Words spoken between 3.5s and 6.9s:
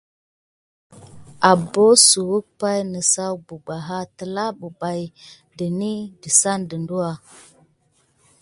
ɓebawa telà bebaki dena desane.